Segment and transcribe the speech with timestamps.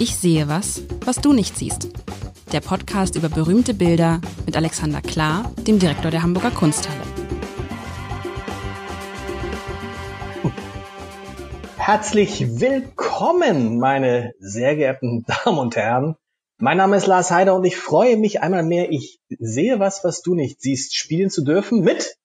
[0.00, 1.88] Ich sehe was, was du nicht siehst.
[2.52, 7.00] Der Podcast über berühmte Bilder mit Alexander Klar, dem Direktor der Hamburger Kunsthalle.
[11.76, 16.16] Herzlich willkommen, meine sehr geehrten Damen und Herren.
[16.58, 20.22] Mein Name ist Lars Heider und ich freue mich einmal mehr, ich sehe was, was
[20.22, 22.16] du nicht siehst, spielen zu dürfen mit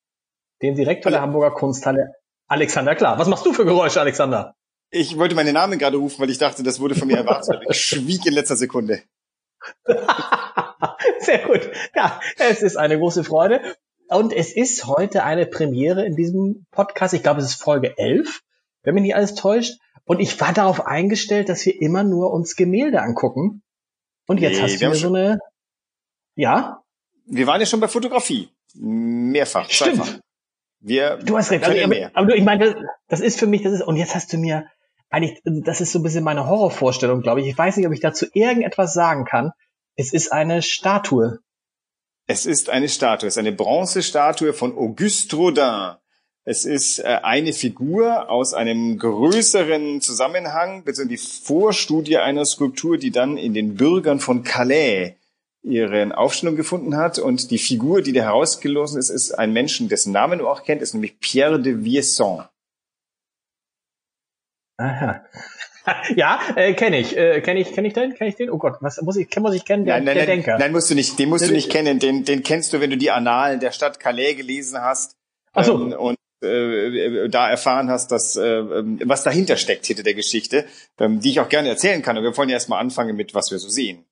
[0.63, 2.15] dem Direktor der Hamburger Kunsthalle,
[2.47, 3.19] Alexander Klar.
[3.19, 4.55] Was machst du für Geräusche, Alexander?
[4.91, 7.61] Ich wollte meinen Namen gerade rufen, weil ich dachte, das wurde von mir erwartet.
[7.69, 9.03] Ich schwieg in letzter Sekunde.
[11.19, 11.69] Sehr gut.
[11.95, 13.61] Ja, es ist eine große Freude.
[14.07, 17.13] Und es ist heute eine Premiere in diesem Podcast.
[17.13, 18.41] Ich glaube, es ist Folge 11,
[18.81, 19.79] wenn mich nicht alles täuscht.
[20.05, 23.61] Und ich war darauf eingestellt, dass wir immer nur uns Gemälde angucken.
[24.25, 25.39] Und jetzt nee, hast du mir so eine,
[26.35, 26.81] ja?
[27.25, 28.49] Wir waren ja schon bei Fotografie.
[28.73, 29.69] Mehrfach.
[29.69, 29.97] Stimmt.
[29.97, 30.19] Zweifach.
[30.79, 31.65] Wir du hast recht.
[31.65, 32.75] Aber, aber, aber, ich meine,
[33.07, 34.65] das ist für mich, das ist, und jetzt hast du mir
[35.09, 37.47] eigentlich, das ist so ein bisschen meine Horrorvorstellung, glaube ich.
[37.47, 39.51] Ich weiß nicht, ob ich dazu irgendetwas sagen kann.
[39.95, 41.39] Es ist eine Statue.
[42.27, 43.27] Es ist eine Statue.
[43.27, 45.95] Es ist eine Bronzestatue von Auguste Rodin.
[46.45, 53.11] Es ist äh, eine Figur aus einem größeren Zusammenhang, beziehungsweise die Vorstudie einer Skulptur, die
[53.11, 55.15] dann in den Bürgern von Calais
[55.63, 57.19] ihren Aufstellung gefunden hat.
[57.19, 60.81] Und die Figur, die da herausgelosen ist, ist ein Menschen, dessen Namen du auch kennt,
[60.81, 62.43] ist nämlich Pierre de Viesson.
[64.79, 65.25] Aha.
[66.15, 67.15] ja, äh, kenne ich.
[67.17, 68.13] Äh, kenne ich, kenne ich den?
[68.13, 68.49] Kenne ich den?
[68.49, 69.85] Oh Gott, was muss ich, muss ich kennen?
[69.85, 70.57] Der, nein, nein, der nein, Denker.
[70.57, 71.19] Nein, musst du nicht.
[71.19, 71.99] Den musst du nicht kennen.
[71.99, 75.17] Den, den kennst du, wenn du die Annalen der Stadt Calais gelesen hast.
[75.53, 75.81] Ach so.
[75.81, 80.65] Ähm, und äh, da erfahren hast, dass äh, ähm, was dahinter steckt hinter der Geschichte,
[80.97, 82.17] ähm, die ich auch gerne erzählen kann.
[82.17, 84.05] Und wir wollen ja erstmal anfangen mit, was wir so sehen.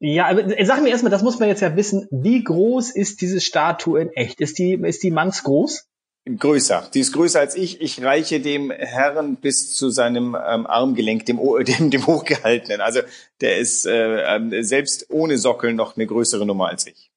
[0.00, 3.40] Ja, aber sag mir erstmal, das muss man jetzt ja wissen, wie groß ist diese
[3.40, 4.40] Statue in echt?
[4.40, 5.89] Ist die, ist die mannsgroß?
[6.26, 6.90] Größer.
[6.92, 7.80] Die ist größer als ich.
[7.80, 12.80] Ich reiche dem Herrn bis zu seinem ähm, Armgelenk, dem, dem, dem hochgehaltenen.
[12.80, 13.00] Also
[13.40, 17.10] der ist äh, äh, selbst ohne Sockel noch eine größere Nummer als ich.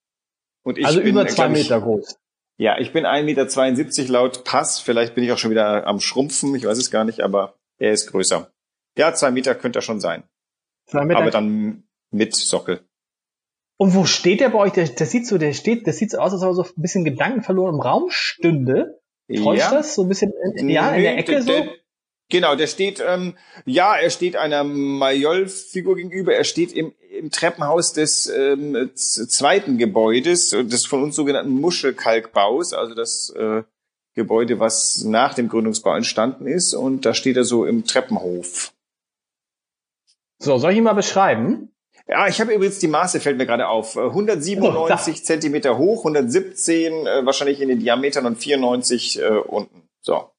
[0.63, 2.17] Und ich also bin, über zwei Meter ich, groß.
[2.58, 4.80] Ja, ich bin 1,72 Meter laut Pass.
[4.80, 6.55] Vielleicht bin ich auch schon wieder am Schrumpfen.
[6.55, 8.52] Ich weiß es gar nicht, aber er ist größer.
[8.97, 10.23] Ja, zwei Meter könnte er schon sein.
[10.86, 11.19] Zwei Meter?
[11.19, 12.81] Aber dann mit Sockel.
[13.78, 14.73] Und wo steht der bei euch?
[14.73, 16.82] Der, der sieht so, der steht, das sieht so aus, als ob er so ein
[16.82, 19.00] bisschen Gedanken verloren im Raum stünde.
[19.28, 19.72] Täuscht ja.
[19.72, 19.95] das?
[19.95, 21.52] So ein bisschen, in, ja, in der Ecke so?
[22.30, 23.36] Genau, der steht, ähm,
[23.66, 26.34] ja, er steht einer Majol-Figur gegenüber.
[26.34, 32.95] Er steht im, im Treppenhaus des ähm, zweiten Gebäudes, des von uns sogenannten Muschelkalkbaus, also
[32.95, 33.64] das äh,
[34.16, 36.73] Gebäude, was nach dem Gründungsbau entstanden ist.
[36.73, 38.73] Und da steht er so im Treppenhof.
[40.40, 41.73] So, soll ich ihn mal beschreiben?
[42.08, 43.97] Ja, ich habe übrigens die Maße, fällt mir gerade auf.
[43.97, 49.87] 197 oh, Zentimeter hoch, 117 äh, wahrscheinlich in den Diametern und 94 äh, unten.
[50.02, 50.30] So.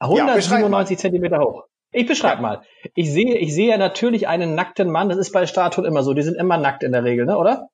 [0.00, 1.64] 197 ja, Zentimeter hoch.
[1.92, 2.42] Ich beschreibe ja.
[2.42, 2.62] mal.
[2.94, 5.08] Ich sehe, ich sehe ja natürlich einen nackten Mann.
[5.08, 6.12] Das ist bei Statuen immer so.
[6.14, 7.68] Die sind immer nackt in der Regel, ne, oder?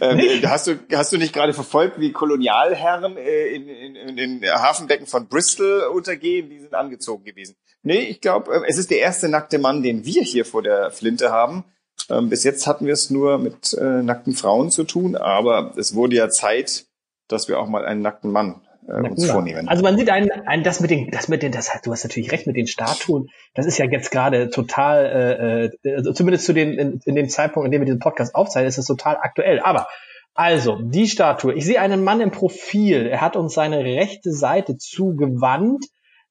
[0.00, 4.44] ähm, hast du hast du nicht gerade verfolgt, wie Kolonialherren äh, in, in, in den
[4.50, 6.50] Hafenbecken von Bristol untergehen?
[6.50, 7.56] Die sind angezogen gewesen.
[7.86, 10.90] Nee, ich glaube, äh, es ist der erste nackte Mann, den wir hier vor der
[10.90, 11.64] Flinte haben.
[12.10, 15.94] Ähm, bis jetzt hatten wir es nur mit äh, nackten Frauen zu tun, aber es
[15.94, 16.86] wurde ja Zeit,
[17.28, 19.68] dass wir auch mal einen nackten Mann äh, uns vornehmen.
[19.68, 22.32] Also man sieht einen, einen, das mit den, das mit den, das du hast natürlich
[22.32, 23.28] recht mit den Statuen.
[23.54, 27.66] Das ist ja jetzt gerade total, äh, äh, zumindest zu den in, in dem Zeitpunkt,
[27.66, 29.60] in dem wir diesen Podcast aufzeichnen, ist es total aktuell.
[29.60, 29.86] Aber
[30.34, 31.54] also die Statue.
[31.54, 33.06] Ich sehe einen Mann im Profil.
[33.06, 35.86] Er hat uns seine rechte Seite zugewandt.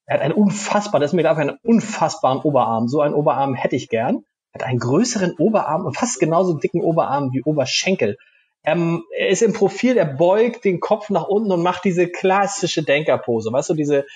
[0.06, 2.88] Er hat einen unfassbar, das ist mir glaube einen unfassbaren Oberarm.
[2.88, 4.24] So einen Oberarm hätte ich gern.
[4.52, 8.16] Er hat einen größeren Oberarm und fast genauso dicken Oberarm wie Oberschenkel.
[8.64, 12.82] Ähm, er ist im Profil, er beugt den Kopf nach unten und macht diese klassische
[12.82, 13.52] Denkerpose.
[13.52, 14.06] Weißt du, diese,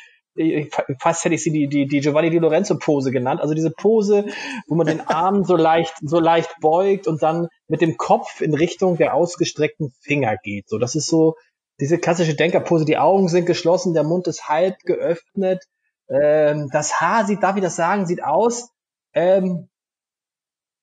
[0.99, 3.41] fast hätte ich sie die, die, die Giovanni Di Lorenzo Pose genannt.
[3.41, 4.27] Also diese Pose,
[4.69, 8.55] wo man den Arm so leicht, so leicht beugt und dann mit dem Kopf in
[8.55, 10.69] Richtung der ausgestreckten Finger geht.
[10.69, 11.34] So, das ist so
[11.81, 12.84] diese klassische Denkerpose.
[12.84, 15.65] Die Augen sind geschlossen, der Mund ist halb geöffnet.
[16.10, 18.71] Ähm, das Haar sieht, darf ich das sagen, sieht aus,
[19.15, 19.68] ähm,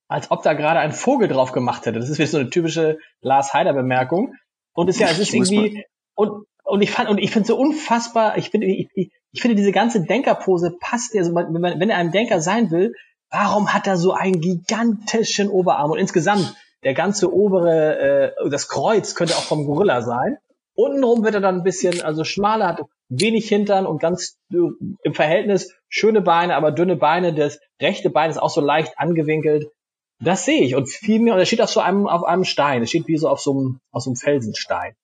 [0.07, 1.99] als ob da gerade ein Vogel drauf gemacht hätte.
[1.99, 4.33] Das ist wieder so eine typische Lars Heider Bemerkung.
[4.73, 5.85] Und ist ja, es ist irgendwie,
[6.15, 9.55] und, und ich fand, und ich finde so unfassbar, ich finde, ich, ich, ich finde
[9.55, 12.93] diese ganze Denkerpose passt ja, also wenn, man, wenn er ein Denker sein will,
[13.29, 15.91] warum hat er so einen gigantischen Oberarm?
[15.91, 20.37] Und insgesamt, der ganze obere, äh, das Kreuz könnte auch vom Gorilla sein.
[20.75, 24.57] Untenrum wird er dann ein bisschen, also schmaler, hat wenig Hintern und ganz äh,
[25.03, 27.33] im Verhältnis schöne Beine, aber dünne Beine.
[27.33, 29.71] Das rechte Bein ist auch so leicht angewinkelt.
[30.19, 30.75] Das sehe ich.
[30.75, 32.81] Und viel mehr, und er steht auf so einem, auf einem Stein.
[32.81, 34.95] Es steht wie so auf so einem, auf so einem Felsenstein.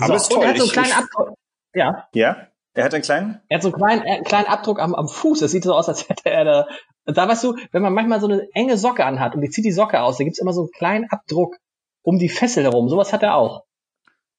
[0.00, 0.42] Aber so, ist toll.
[0.42, 1.34] Er hat so einen kleinen Ab
[1.74, 2.08] Ja.
[2.14, 2.48] Ja.
[2.74, 3.40] Er hat einen kleinen?
[3.48, 5.40] Er hat so einen kleinen, einen kleinen Abdruck am, am Fuß.
[5.40, 6.66] Das sieht so aus, als hätte er da.
[7.04, 9.72] Da weißt du, wenn man manchmal so eine enge Socke anhat und die zieht die
[9.72, 11.56] Socke aus, da gibt's immer so einen kleinen Abdruck
[12.02, 12.88] um die Fessel herum.
[12.88, 13.64] Sowas hat er auch.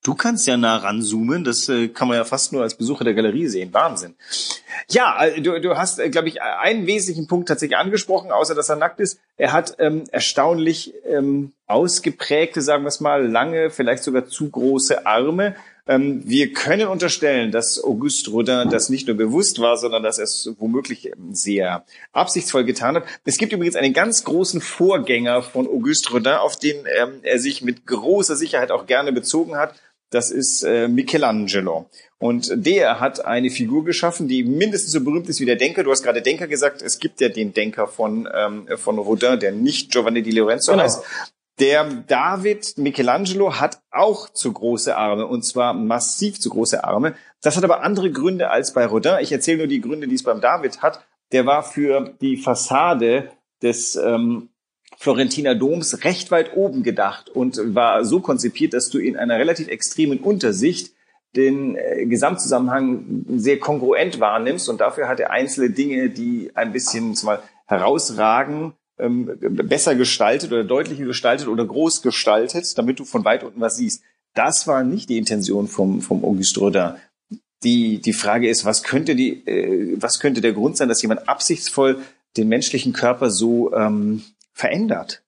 [0.04, 3.14] Du kannst ja nah ranzoomen, das äh, kann man ja fast nur als Besucher der
[3.14, 3.74] Galerie sehen.
[3.74, 4.16] Wahnsinn.
[4.90, 8.68] Ja, äh, du, du hast, äh, glaube ich, einen wesentlichen Punkt tatsächlich angesprochen, außer dass
[8.68, 9.18] er nackt ist.
[9.38, 15.06] Er hat ähm, erstaunlich ähm, ausgeprägte, sagen wir es mal, lange, vielleicht sogar zu große
[15.06, 15.56] Arme.
[15.88, 20.26] Ähm, wir können unterstellen, dass Auguste Rodin das nicht nur bewusst war, sondern dass er
[20.26, 23.06] es womöglich sehr absichtsvoll getan hat.
[23.24, 27.62] Es gibt übrigens einen ganz großen Vorgänger von Auguste Rodin, auf den ähm, er sich
[27.62, 29.76] mit großer Sicherheit auch gerne bezogen hat
[30.14, 31.90] das ist äh, Michelangelo.
[32.20, 35.84] Und der hat eine Figur geschaffen, die mindestens so berühmt ist wie der Denker.
[35.84, 39.52] Du hast gerade Denker gesagt, es gibt ja den Denker von, ähm, von Rodin, der
[39.52, 40.84] nicht Giovanni di Lorenzo genau.
[40.84, 41.04] heißt.
[41.60, 47.16] Der David Michelangelo hat auch zu große Arme und zwar massiv zu große Arme.
[47.42, 49.18] Das hat aber andere Gründe als bei Rodin.
[49.22, 51.04] Ich erzähle nur die Gründe, die es beim David hat.
[51.32, 53.32] Der war für die Fassade
[53.62, 54.50] des ähm,
[54.98, 59.68] Florentiner Doms recht weit oben gedacht und war so konzipiert, dass du in einer relativ
[59.68, 60.94] extremen Untersicht
[61.36, 67.18] den äh, Gesamtzusammenhang sehr kongruent wahrnimmst und dafür hat er einzelne Dinge, die ein bisschen
[67.24, 73.44] mal herausragen, ähm, besser gestaltet oder deutlicher gestaltet oder groß gestaltet, damit du von weit
[73.44, 74.04] unten was siehst.
[74.36, 76.94] Das war nicht die Intention vom, vom Auguste Rodin.
[77.64, 81.28] Die, die Frage ist, was könnte die, äh, was könnte der Grund sein, dass jemand
[81.28, 82.02] absichtsvoll
[82.38, 84.24] den menschlichen Körper so ähm,
[84.54, 85.24] verändert.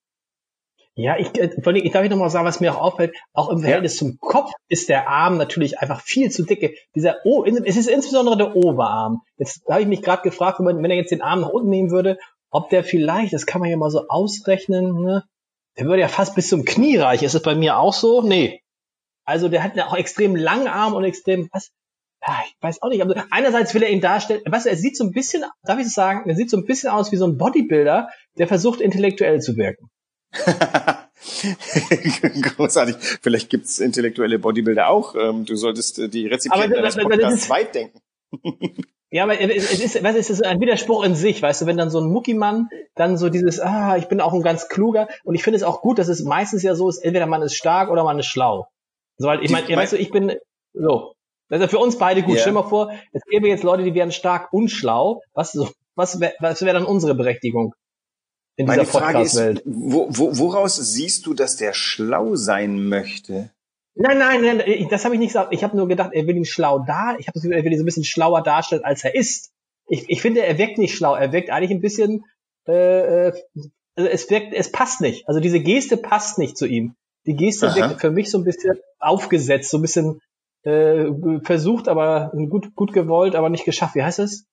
[0.97, 3.59] Ja, ich, äh, ich darf ich noch mal sagen, was mir auch auffällt, auch im
[3.59, 4.07] Verhältnis ja.
[4.07, 6.73] zum Kopf ist der Arm natürlich einfach viel zu dicke.
[6.95, 9.21] Dieser o, es ist insbesondere der Oberarm.
[9.37, 11.69] Jetzt habe ich mich gerade gefragt, wenn, man, wenn er jetzt den Arm nach unten
[11.69, 12.17] nehmen würde,
[12.49, 15.25] ob der vielleicht, das kann man ja mal so ausrechnen, ne?
[15.77, 17.25] der würde ja fast bis zum Knie reichen.
[17.25, 18.21] Ist das bei mir auch so?
[18.21, 18.61] Nee.
[19.25, 21.71] Also der hat ja auch extrem langen Arm und extrem, was?
[22.25, 23.01] Ja, ich weiß auch nicht.
[23.01, 25.89] Aber einerseits will er ihn darstellen, weißt du, er sieht so ein bisschen, darf ich
[25.89, 29.57] sagen, er sieht so ein bisschen aus wie so ein Bodybuilder, der versucht intellektuell zu
[29.57, 29.89] wirken.
[32.57, 32.95] Großartig.
[33.21, 35.15] Vielleicht gibt's intellektuelle Bodybuilder auch.
[35.15, 37.99] Ähm, du solltest äh, die Rezipienten deines Podcasts weit denken.
[39.11, 41.89] Ja, aber es ist, was ist das ein Widerspruch in sich, weißt du, wenn dann
[41.89, 45.43] so ein Muckimann dann so dieses, ah, ich bin auch ein ganz kluger und ich
[45.43, 48.03] finde es auch gut, dass es meistens ja so ist, entweder man ist stark oder
[48.03, 48.67] man ist schlau.
[49.17, 50.33] So, weil ich meine, weißt du, ich bin
[50.73, 51.14] so.
[51.49, 52.33] Das ist ja für uns beide gut.
[52.33, 52.41] Yeah.
[52.41, 55.21] Stell dir mal vor, es gäbe jetzt Leute, die wären stark unschlau.
[55.33, 57.73] Was, so, was wäre was wär dann unsere Berechtigung?
[58.55, 59.63] in Meine dieser Podcast-Welt.
[59.65, 63.51] Wo, wo, woraus siehst du, dass der schlau sein möchte?
[63.95, 65.53] Nein, nein, nein, das habe ich nicht gesagt.
[65.53, 67.15] Ich habe nur gedacht, er will ihn schlau da.
[67.17, 69.51] Ich habe das Gefühl, er will ihn so ein bisschen schlauer darstellen, als er ist.
[69.87, 71.15] Ich, ich finde, er wirkt nicht schlau.
[71.15, 72.23] Er wirkt eigentlich ein bisschen.
[72.67, 73.33] Äh, äh
[73.97, 75.27] also es wirkt, es passt nicht.
[75.27, 76.95] Also diese Geste passt nicht zu ihm.
[77.25, 77.75] Die Geste Aha.
[77.75, 80.19] wirkt für mich so ein bisschen aufgesetzt, so ein bisschen
[80.65, 81.11] äh,
[81.43, 83.95] versucht, aber gut, gut gewollt, aber nicht geschafft.
[83.95, 84.45] Wie heißt es?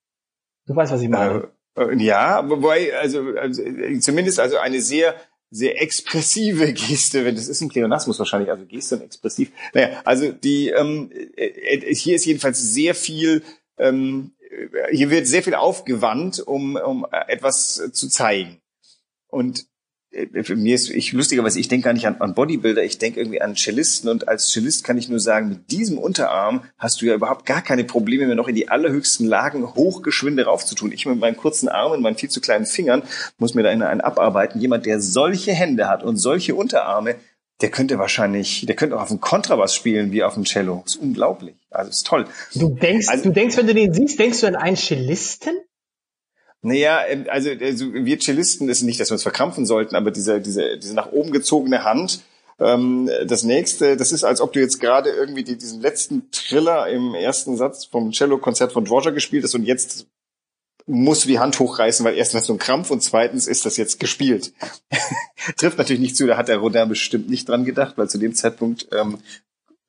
[0.67, 1.49] Du weißt, was ich meine.
[1.77, 3.63] Äh, ja, wobei, also, also
[4.01, 5.15] zumindest also eine sehr
[5.53, 9.53] sehr expressive Geste, wenn das ist ein Pleonasmus wahrscheinlich, also Geste und expressiv.
[9.75, 13.43] Naja, also die ähm, äh, äh, hier ist jedenfalls sehr viel,
[13.77, 14.33] ähm,
[14.91, 18.61] hier wird sehr viel aufgewandt, um, um etwas zu zeigen.
[19.29, 19.67] Und
[20.55, 23.57] mir ist ich lustigerweise, ich denke gar nicht an, an Bodybuilder, ich denke irgendwie an
[23.57, 27.47] Cellisten und als Cellist kann ich nur sagen, mit diesem Unterarm hast du ja überhaupt
[27.47, 30.93] gar keine Probleme mehr noch in die allerhöchsten Lagen hochgeschwinde raufzutun.
[30.93, 33.03] Ich mit meinen kurzen Armen, meinen viel zu kleinen Fingern
[33.39, 34.61] muss mir da einen abarbeiten.
[34.61, 37.15] Jemand, der solche Hände hat und solche Unterarme,
[37.63, 40.83] der könnte wahrscheinlich, der könnte auch auf dem Kontrabass spielen wie auf dem Cello.
[40.85, 41.55] Das ist unglaublich.
[41.71, 42.27] Also ist toll.
[42.55, 45.55] Du denkst, also, du denkst, wenn du den siehst, denkst du an einen Cellisten?
[46.63, 50.41] Naja, ähm, also, also wir Cellisten ist nicht, dass wir uns verkrampfen sollten, aber diese,
[50.41, 52.23] diese, diese nach oben gezogene Hand,
[52.61, 56.89] ähm, das nächste, das ist, als ob du jetzt gerade irgendwie die, diesen letzten Triller
[56.89, 60.07] im ersten Satz vom Cello-Konzert von Georgia gespielt hast und jetzt
[60.87, 63.77] musst du die Hand hochreißen, weil erstens hast du einen Krampf und zweitens ist das
[63.77, 64.53] jetzt gespielt.
[65.57, 68.35] Trifft natürlich nicht zu, da hat der Rodin bestimmt nicht dran gedacht, weil zu dem
[68.35, 69.19] Zeitpunkt, ähm,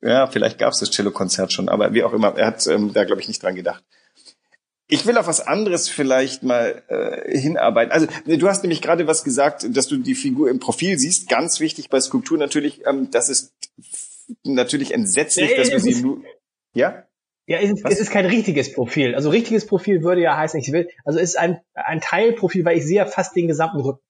[0.02, 3.04] ja, vielleicht gab es das Cello-Konzert schon, aber wie auch immer, er hat ähm, da,
[3.04, 3.84] glaube ich, nicht dran gedacht.
[4.86, 7.90] Ich will auf was anderes vielleicht mal äh, hinarbeiten.
[7.90, 11.28] Also du hast nämlich gerade was gesagt, dass du die Figur im Profil siehst.
[11.28, 13.54] Ganz wichtig bei Skulptur natürlich, ähm, das ist
[14.42, 16.22] natürlich entsetzlich, ja, dass du sie nur...
[16.74, 17.04] Ja?
[17.46, 19.14] Ja, es ist, es ist kein richtiges Profil.
[19.14, 22.78] Also richtiges Profil würde ja heißen, ich will, also es ist ein, ein Teilprofil, weil
[22.78, 24.00] ich sehe ja fast den gesamten Rücken.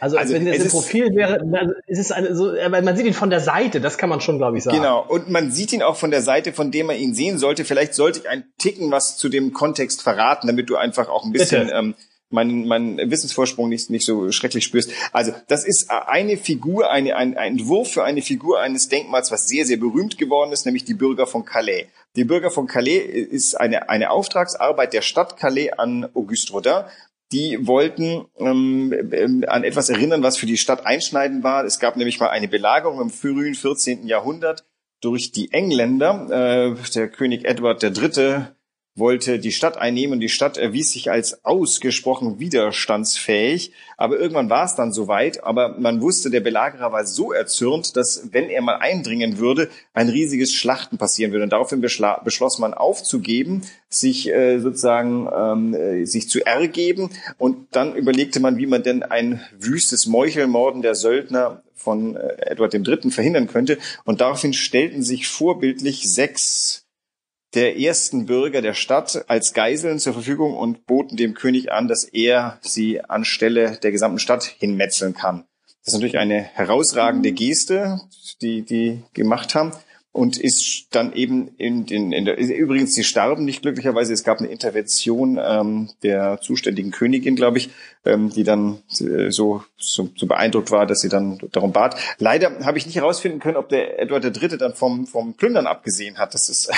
[0.00, 3.06] Also, also wenn es ein Profil wäre, dann ist es eine, so, aber man sieht
[3.06, 4.76] ihn von der Seite, das kann man schon, glaube ich, sagen.
[4.76, 7.64] Genau, und man sieht ihn auch von der Seite, von dem man ihn sehen sollte.
[7.64, 11.32] Vielleicht sollte ich ein Ticken was zu dem Kontext verraten, damit du einfach auch ein
[11.32, 11.94] bisschen ähm,
[12.34, 14.90] meinen, meinen Wissensvorsprung nicht, nicht so schrecklich spürst.
[15.12, 19.48] Also, das ist eine Figur, eine, ein, ein Entwurf für eine Figur eines Denkmals, was
[19.48, 21.86] sehr, sehr berühmt geworden ist, nämlich die Bürger von Calais.
[22.16, 26.84] Die Bürger von Calais ist eine, eine Auftragsarbeit der Stadt Calais an Auguste Rodin.
[27.32, 31.64] Die wollten ähm, an etwas erinnern, was für die Stadt einschneidend war.
[31.64, 34.06] Es gab nämlich mal eine Belagerung im frühen 14.
[34.06, 34.64] Jahrhundert
[35.00, 36.76] durch die Engländer.
[36.76, 38.48] Äh, der König Edward III
[38.96, 43.72] wollte die Stadt einnehmen und die Stadt erwies sich als ausgesprochen widerstandsfähig.
[43.96, 45.42] Aber irgendwann war es dann soweit.
[45.42, 50.08] Aber man wusste, der Belagerer war so erzürnt, dass wenn er mal eindringen würde, ein
[50.08, 51.44] riesiges Schlachten passieren würde.
[51.44, 57.10] Und daraufhin beschloss man aufzugeben, sich äh, sozusagen ähm, äh, sich zu ergeben.
[57.36, 62.74] Und dann überlegte man, wie man denn ein wüstes Meuchelmorden der Söldner von äh, Edward
[62.74, 63.10] III.
[63.10, 63.78] verhindern könnte.
[64.04, 66.83] Und daraufhin stellten sich vorbildlich sechs
[67.54, 72.04] der ersten Bürger der Stadt als Geiseln zur Verfügung und boten dem König an, dass
[72.04, 75.44] er sie anstelle der gesamten Stadt hinmetzeln kann.
[75.84, 78.00] Das ist natürlich eine herausragende Geste,
[78.40, 79.72] die die gemacht haben
[80.14, 84.12] und ist dann eben in den, in der, übrigens, sie starben nicht glücklicherweise.
[84.12, 87.70] Es gab eine Intervention ähm, der zuständigen Königin, glaube ich,
[88.04, 91.96] ähm, die dann äh, so, so, so beeindruckt war, dass sie dann darum bat.
[92.18, 94.56] Leider habe ich nicht herausfinden können, ob der Edward III.
[94.56, 96.32] dann vom, vom Plündern abgesehen hat.
[96.32, 96.70] Das ist,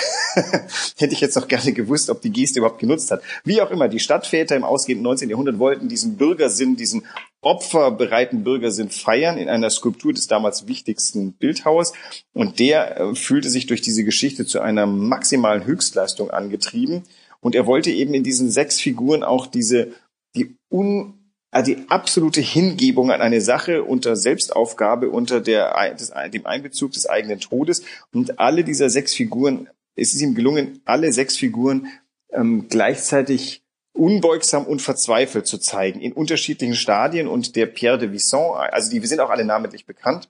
[0.97, 3.21] hätte ich jetzt noch gerne gewusst, ob die Geste überhaupt genutzt hat.
[3.45, 5.29] Wie auch immer, die Stadtväter im ausgehenden 19.
[5.29, 7.05] Jahrhundert wollten diesen Bürgersinn, diesen
[7.47, 11.93] opferbereiten Bürgersinn feiern in einer Skulptur des damals wichtigsten Bildhauers.
[12.33, 17.05] Und der äh, fühlte sich durch diese Geschichte zu einer maximalen Höchstleistung angetrieben.
[17.41, 19.93] Und er wollte eben in diesen sechs Figuren auch diese,
[20.35, 21.15] die un,
[21.53, 27.09] also die absolute Hingebung an eine Sache unter Selbstaufgabe, unter der, des, dem Einbezug des
[27.09, 27.83] eigenen Todes.
[28.13, 31.87] Und alle dieser sechs Figuren, es ist ihm gelungen, alle sechs Figuren
[32.33, 33.63] ähm, gleichzeitig
[33.97, 39.01] unbeugsam und verzweifelt zu zeigen in unterschiedlichen Stadien und der Pierre de Visson, also die
[39.01, 40.29] wir sind auch alle namentlich bekannt.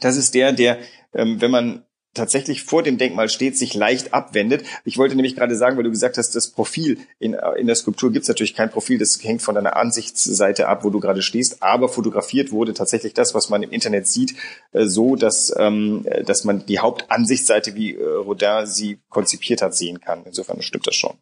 [0.00, 0.78] Das ist der, der,
[1.14, 4.64] ähm, wenn man tatsächlich vor dem Denkmal steht, sich leicht abwendet.
[4.84, 8.12] Ich wollte nämlich gerade sagen, weil du gesagt hast, das Profil in, in der Skulptur
[8.12, 11.62] gibt es natürlich kein Profil, das hängt von deiner Ansichtsseite ab, wo du gerade stehst,
[11.62, 14.34] aber fotografiert wurde tatsächlich das, was man im Internet sieht,
[14.72, 20.00] äh, so, dass, ähm, dass man die Hauptansichtsseite, wie äh, Rodin sie konzipiert hat, sehen
[20.00, 20.22] kann.
[20.24, 21.16] Insofern stimmt das schon.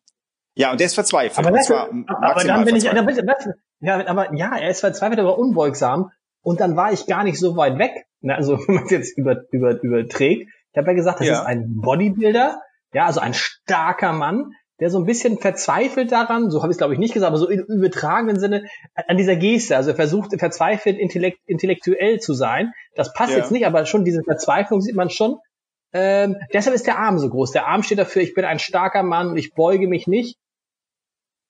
[0.55, 1.47] Ja, und der ist verzweifelt.
[1.47, 6.11] Aber, das, aber dann bin ich, ja, aber ja, er ist verzweifelt, aber unbeugsam.
[6.43, 7.93] Und dann war ich gar nicht so weit weg.
[8.29, 10.49] Also wenn man es jetzt über, über, überträgt.
[10.73, 11.41] Ich habe ja gesagt, das ja.
[11.41, 12.61] ist ein Bodybuilder,
[12.95, 16.79] ja, also ein starker Mann, der so ein bisschen verzweifelt daran, so habe ich es
[16.79, 19.77] glaube ich nicht gesagt, aber so im übertragenen Sinne an dieser Geste.
[19.77, 22.73] Also er versucht verzweifelt intellekt, intellektuell zu sein.
[22.95, 23.39] Das passt ja.
[23.39, 25.37] jetzt nicht, aber schon diese Verzweiflung sieht man schon.
[25.93, 27.53] Ähm, deshalb ist der Arm so groß.
[27.53, 30.39] Der Arm steht dafür, ich bin ein starker Mann und ich beuge mich nicht.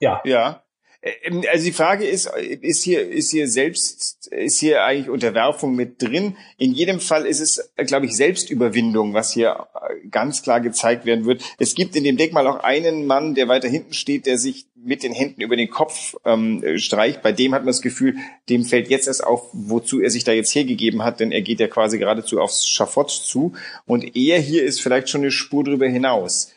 [0.02, 0.21] Ja.
[0.25, 0.64] Ja.
[1.00, 6.02] Ähm, also die Frage ist, ist hier, ist hier selbst, ist hier eigentlich Unterwerfung mit
[6.02, 6.37] drin?
[6.59, 11.25] In jedem Fall ist es, glaube ich, Selbstüberwindung, was hier äh, ganz klar gezeigt werden
[11.25, 11.42] wird.
[11.59, 15.04] Es gibt in dem Denkmal auch einen Mann, der weiter hinten steht, der sich mit
[15.04, 17.23] den Händen über den Kopf ähm, streicht.
[17.23, 18.16] Bei dem hat man das Gefühl,
[18.49, 21.61] dem fällt jetzt erst auf, wozu er sich da jetzt hergegeben hat, denn er geht
[21.61, 23.52] ja quasi geradezu aufs Schafott zu.
[23.87, 26.50] Und er hier ist vielleicht schon eine Spur drüber hinaus.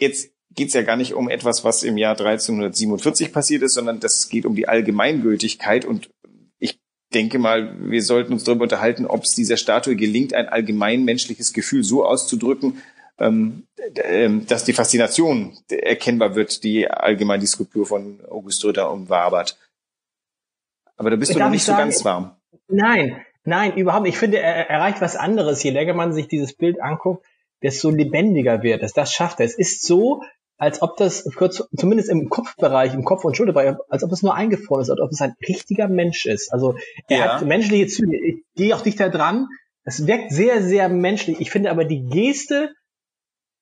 [0.00, 4.00] Jetzt geht es ja gar nicht um etwas, was im Jahr 1347 passiert ist, sondern
[4.00, 6.10] das geht um die Allgemeingültigkeit und
[6.58, 6.80] ich
[7.12, 11.52] denke mal, wir sollten uns darüber unterhalten, ob es dieser Statue gelingt, ein allgemein menschliches
[11.52, 12.82] Gefühl so auszudrücken,
[13.18, 13.64] ähm,
[13.96, 19.58] ähm, dass die Faszination erkennbar wird, die allgemein die Skulptur von August Röder umwabert.
[20.96, 22.36] Aber da bist du noch nicht so ganz warm.
[22.68, 24.14] Nein, nein, überhaupt nicht.
[24.14, 25.62] Ich finde, er erreicht was anderes.
[25.62, 27.26] Je länger man sich dieses Bild anguckt,
[27.62, 28.92] desto lebendiger wird es.
[28.92, 29.46] Das schafft er.
[29.46, 30.22] Es ist so,
[30.62, 31.28] als ob das
[31.76, 35.10] zumindest im Kopfbereich, im Kopf- und Schulterbereich, als ob es nur eingefroren ist, als ob
[35.10, 36.52] es ein richtiger Mensch ist.
[36.52, 36.76] Also
[37.08, 37.34] er ja.
[37.34, 38.16] hat menschliche Züge.
[38.24, 39.48] Ich gehe auch dichter dran.
[39.82, 41.40] Es wirkt sehr, sehr menschlich.
[41.40, 42.70] Ich finde aber die Geste,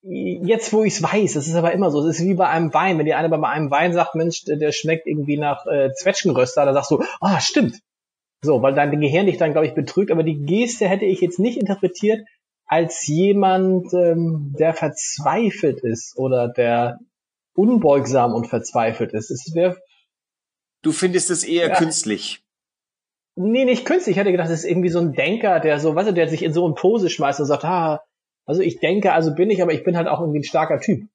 [0.03, 2.75] jetzt wo ich es weiß, das ist aber immer so, es ist wie bei einem
[2.75, 2.99] Wein.
[2.99, 6.75] Wenn dir einer bei einem Wein sagt, Mensch, der, schmeckt irgendwie nach äh, Zwetschgenröster, dann
[6.75, 7.81] sagst du, ah, oh, stimmt.
[8.43, 10.11] So, weil dein Gehirn dich dann, glaube ich, betrügt.
[10.11, 12.21] Aber die Geste hätte ich jetzt nicht interpretiert
[12.71, 17.01] als jemand, ähm, der verzweifelt ist oder der
[17.53, 19.33] unbeugsam und verzweifelt ist.
[19.33, 19.77] Es wär,
[20.83, 22.45] du findest es eher ja, künstlich.
[23.35, 24.15] Nee, nicht künstlich.
[24.15, 26.45] Ich hätte gedacht, es ist irgendwie so ein Denker, der so, weißt du, der sich
[26.45, 28.05] in so eine Pose schmeißt und sagt, ah,
[28.47, 31.09] also ich denke, also bin ich, aber ich bin halt auch irgendwie ein starker Typ.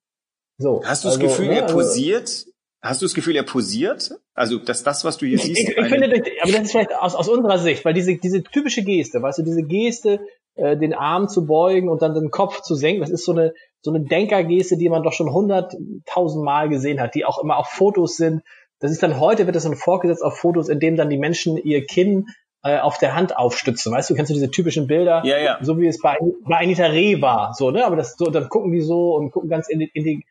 [0.58, 0.82] So.
[0.84, 2.46] Hast du das also, Gefühl, ne, er also posiert?
[2.82, 4.10] Hast du das Gefühl, er posiert?
[4.34, 5.58] Also, dass das, was du hier siehst.
[5.58, 6.06] Ich, ich finde,
[6.42, 9.42] aber das ist vielleicht aus, aus unserer Sicht, weil diese, diese typische Geste, weißt du,
[9.42, 10.20] diese Geste,
[10.56, 13.00] äh, den Arm zu beugen und dann den Kopf zu senken.
[13.00, 17.14] Das ist so eine, so eine Denkergeste, die man doch schon hunderttausend Mal gesehen hat,
[17.14, 18.42] die auch immer auf Fotos sind.
[18.80, 21.56] Das ist dann heute, wird das dann vorgesetzt auf Fotos, in denen dann die Menschen
[21.56, 22.26] ihr Kinn
[22.62, 23.92] äh, auf der Hand aufstützen.
[23.92, 25.58] Weißt du, kennst du diese typischen Bilder, ja, ja.
[25.62, 27.86] so wie es bei, bei Anita Reh war, so, ne?
[27.86, 30.24] Aber das so, dann gucken die so und gucken ganz in die, in die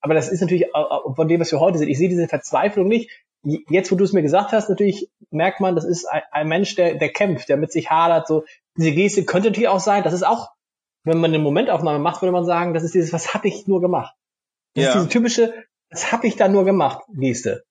[0.00, 0.66] aber das ist natürlich
[1.16, 1.88] von dem, was wir heute sehen.
[1.88, 3.10] Ich sehe diese Verzweiflung nicht.
[3.42, 6.74] Jetzt, wo du es mir gesagt hast, natürlich merkt man, das ist ein, ein Mensch,
[6.74, 8.26] der, der kämpft, der mit sich hadert.
[8.26, 8.44] So
[8.78, 10.04] diese Geste könnte natürlich auch sein.
[10.04, 10.50] Das ist auch,
[11.04, 13.80] wenn man eine Momentaufnahme macht, würde man sagen, das ist dieses, was habe ich nur
[13.80, 14.14] gemacht.
[14.74, 14.90] Das ja.
[14.90, 15.52] ist diese typische,
[15.90, 17.64] was habe ich da nur gemacht, Geste.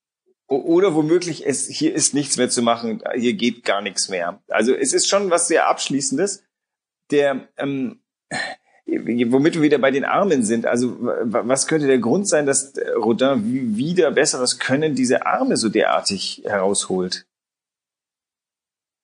[0.49, 4.41] Oder womöglich, es, hier ist nichts mehr zu machen, hier geht gar nichts mehr.
[4.47, 6.43] Also es ist schon was sehr Abschließendes.
[7.11, 8.01] Der, ähm,
[8.85, 10.65] womit wir wieder bei den Armen sind.
[10.65, 16.43] Also was könnte der Grund sein, dass Rodin wieder besseres Können diese Arme so derartig
[16.45, 17.26] herausholt?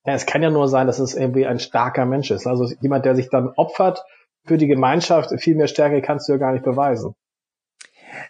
[0.05, 2.45] Ja, es kann ja nur sein, dass es irgendwie ein starker Mensch ist.
[2.45, 4.03] Also jemand, der sich dann opfert
[4.45, 5.31] für die Gemeinschaft.
[5.39, 7.15] Viel mehr Stärke kannst du ja gar nicht beweisen.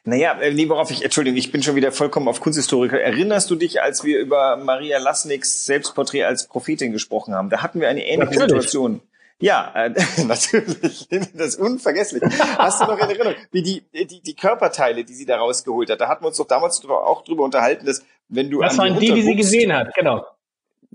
[0.06, 3.00] Naja, äh, nee, worauf ich, Entschuldigung, ich bin schon wieder vollkommen auf Kunsthistoriker.
[3.00, 7.50] Erinnerst du dich, als wir über Maria Lasniks Selbstporträt als Prophetin gesprochen haben?
[7.50, 8.64] Da hatten wir eine ähnliche Natürlich.
[8.64, 9.02] Situation.
[9.40, 9.94] Ja, äh,
[10.26, 11.08] natürlich.
[11.34, 12.24] Das ist unvergesslich.
[12.58, 16.00] Hast du noch in Erinnerung, wie die, die, die Körperteile, die sie da rausgeholt hat?
[16.00, 18.62] Da hatten wir uns doch damals auch drüber unterhalten, dass wenn du.
[18.62, 20.26] Das waren die, die sie gesehen hat, genau.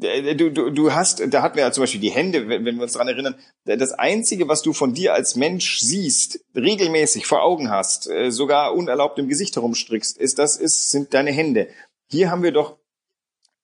[0.02, 2.76] Äh, du, du, du hast, da hatten wir ja zum Beispiel die Hände, wenn, wenn
[2.76, 7.42] wir uns daran erinnern, das Einzige, was du von dir als Mensch siehst, regelmäßig vor
[7.42, 11.68] Augen hast, äh, sogar unerlaubt im Gesicht herumstrickst, ist das ist, sind deine Hände.
[12.10, 12.76] Hier haben wir doch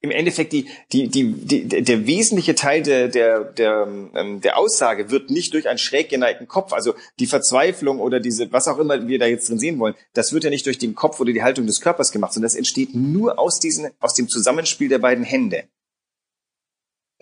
[0.05, 5.11] im Endeffekt die, die, die, die, der wesentliche Teil der, der, der, ähm, der Aussage
[5.11, 9.09] wird nicht durch einen schräg geneigten Kopf, also die Verzweiflung oder diese, was auch immer
[9.09, 11.43] wir da jetzt drin sehen wollen, das wird ja nicht durch den Kopf oder die
[11.43, 15.25] Haltung des Körpers gemacht, sondern das entsteht nur aus diesen, aus dem Zusammenspiel der beiden
[15.25, 15.65] Hände.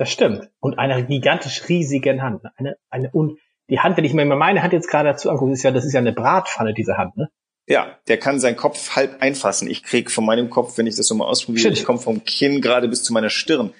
[0.02, 0.50] Das stimmt.
[0.58, 2.42] Und einer gigantisch riesigen Hand.
[2.56, 3.38] Eine, eine, und
[3.70, 5.92] die Hand, wenn ich mir meine Hand jetzt gerade dazu angucke, ist ja, das ist
[5.92, 7.30] ja eine Bratpfanne, diese Hand, ne?
[7.68, 9.70] Ja, der kann seinen Kopf halb einfassen.
[9.70, 11.78] Ich krieg von meinem Kopf, wenn ich das so mal ausprobiere, Stimmt.
[11.78, 13.72] ich komme vom Kinn gerade bis zu meiner Stirn.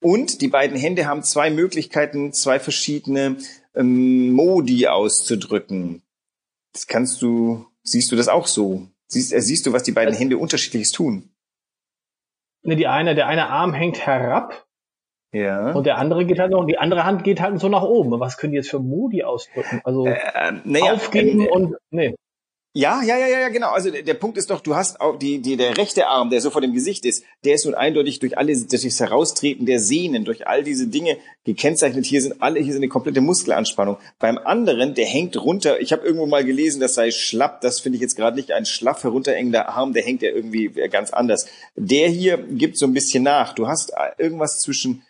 [0.00, 3.36] Und die beiden Hände haben zwei Möglichkeiten, zwei verschiedene
[3.76, 6.02] ähm, Modi auszudrücken.
[6.72, 8.88] Das kannst du, siehst du das auch so?
[9.06, 11.30] Siehst, äh, siehst du, was die beiden Hände unterschiedliches tun?
[12.64, 14.66] Ne, die eine, der eine Arm hängt herab.
[15.32, 15.72] Ja.
[15.72, 18.18] Und der andere geht halt noch, die andere Hand geht halt so nach oben.
[18.18, 19.80] Was können die jetzt für Modi ausdrücken?
[19.84, 20.16] Also äh,
[20.64, 22.14] naja, aufgeben äh, und nee.
[22.72, 23.70] Ja, ja, ja, ja, genau.
[23.70, 26.40] Also der, der, Punkt ist doch, du hast auch die, die, der rechte Arm, der
[26.40, 29.80] so vor dem Gesicht ist, der ist nun eindeutig durch alle, durch das Heraustreten der
[29.80, 32.06] Sehnen, durch all diese Dinge gekennzeichnet.
[32.06, 33.96] Hier sind alle, hier sind eine komplette Muskelanspannung.
[34.20, 35.80] Beim anderen, der hängt runter.
[35.80, 37.60] Ich habe irgendwo mal gelesen, das sei schlapp.
[37.60, 41.10] Das finde ich jetzt gerade nicht ein schlaff herunterhängender Arm, der hängt ja irgendwie ganz
[41.12, 41.48] anders.
[41.74, 43.52] Der hier gibt so ein bisschen nach.
[43.52, 45.02] Du hast irgendwas zwischen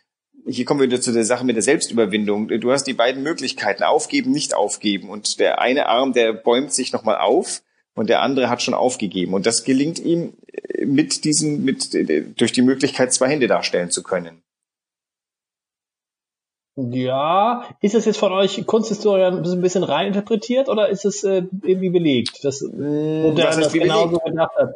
[0.47, 2.49] hier kommen wir wieder zu der Sache mit der Selbstüberwindung.
[2.49, 5.11] Du hast die beiden Möglichkeiten, aufgeben, nicht aufgeben.
[5.11, 7.63] Und der eine Arm, der bäumt sich nochmal auf
[7.95, 9.35] und der andere hat schon aufgegeben.
[9.35, 13.91] Und das gelingt ihm äh, mit diesem, mit, äh, durch die Möglichkeit, zwei Hände darstellen
[13.91, 14.43] zu können.
[16.77, 21.91] Ja, ist das jetzt von euch Kunsthistorien ein bisschen reininterpretiert oder ist es äh, irgendwie
[21.91, 24.75] belegt, dass Moderne das genauso gedacht hat?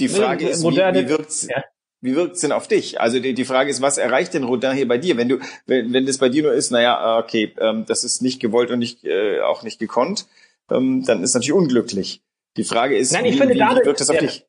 [0.00, 1.62] Die Frage ist, moderne, wie, wie wirkt's, ja.
[2.02, 3.00] Wie wirkt's denn auf dich?
[3.00, 5.16] Also die, die Frage ist, was erreicht denn Rodin hier bei dir?
[5.18, 8.22] Wenn du, wenn, wenn das bei dir nur ist, naja, ah, okay, ähm, das ist
[8.22, 10.26] nicht gewollt und nicht, äh, auch nicht gekonnt,
[10.70, 12.22] ähm, dann ist natürlich unglücklich.
[12.56, 14.46] Die Frage ist, Nein, ich wie, finde, wie, dadurch, wirkt das auf dich?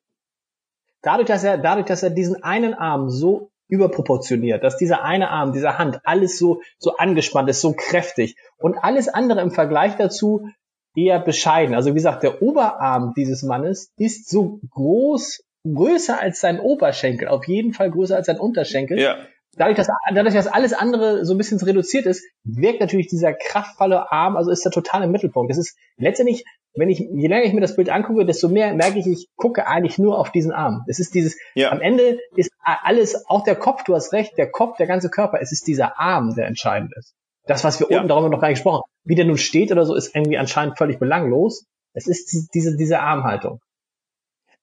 [1.02, 5.52] Dadurch, dass er, dadurch, dass er diesen einen Arm so überproportioniert, dass dieser eine Arm,
[5.52, 10.48] dieser Hand, alles so, so angespannt ist, so kräftig und alles andere im Vergleich dazu
[10.94, 11.74] eher bescheiden.
[11.74, 17.46] Also wie gesagt, der Oberarm dieses Mannes ist so groß größer als sein Oberschenkel, auf
[17.46, 19.00] jeden Fall größer als sein Unterschenkel.
[19.00, 19.16] Ja.
[19.54, 24.10] Dadurch, dass, dadurch, dass alles andere so ein bisschen reduziert ist, wirkt natürlich dieser kraftvolle
[24.10, 25.50] Arm, also ist er total im Mittelpunkt.
[25.50, 26.44] Das ist letztendlich,
[26.74, 29.66] wenn ich, je länger ich mir das Bild angucke, desto mehr merke ich, ich gucke
[29.66, 30.84] eigentlich nur auf diesen Arm.
[30.88, 31.70] Es ist dieses, ja.
[31.70, 35.38] am Ende ist alles, auch der Kopf, du hast recht, der Kopf, der ganze Körper,
[35.42, 37.14] es ist dieser Arm, der entscheidend ist.
[37.44, 37.98] Das, was wir ja.
[37.98, 40.38] unten darüber noch gar nicht gesprochen haben, wie der nun steht oder so, ist irgendwie
[40.38, 41.66] anscheinend völlig belanglos.
[41.92, 43.60] Es ist diese, diese Armhaltung.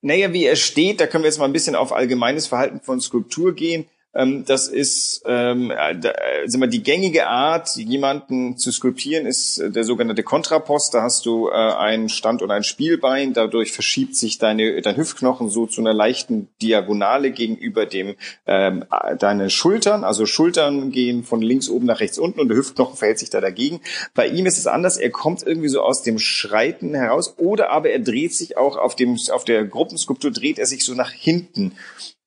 [0.02, 3.02] Naja, wie er steht, da können wir jetzt mal ein bisschen auf allgemeines Verhalten von
[3.02, 3.86] Skulptur gehen.
[4.16, 5.96] Ähm, das ist ähm, äh,
[6.46, 10.96] sind wir die gängige Art, jemanden zu skulptieren, ist äh, der sogenannte Kontrapost.
[10.96, 13.34] Da hast du äh, ein Stand- und ein Spielbein.
[13.34, 18.16] Dadurch verschiebt sich deine, dein Hüftknochen so zu einer leichten Diagonale gegenüber dem
[18.48, 18.84] ähm,
[19.20, 20.04] deine Schultern.
[20.04, 23.42] Also Schultern gehen von links oben nach rechts unten und der Hüftknochen verhält sich da
[23.42, 23.80] dagegen.
[24.16, 24.98] Bei ihm ist es anders.
[24.98, 28.96] Er kommt irgendwie so aus dem Schreiten heraus oder aber er dreht sich auch auf
[28.96, 31.74] dem auf der Gruppenskulptur dreht er sich so nach hinten.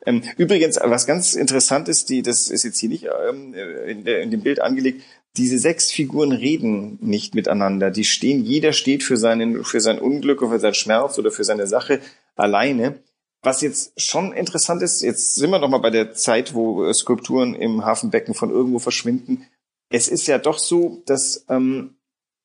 [0.04, 4.40] Ähm, übrigens, was ganz interessant ist, die, das ist jetzt hier nicht ähm, in, dem
[4.42, 5.02] Bild angelegt,
[5.36, 7.90] diese sechs Figuren reden nicht miteinander.
[7.90, 11.44] Die stehen, jeder steht für seinen, für sein Unglück oder für seinen Schmerz oder für
[11.44, 12.00] seine Sache
[12.36, 12.98] alleine.
[13.44, 16.94] was jetzt schon interessant ist, jetzt sind wir noch mal bei der Zeit, wo äh,
[16.94, 19.46] Skulpturen im Hafenbecken von irgendwo verschwinden.
[19.88, 21.96] Es ist ja doch so, dass ähm,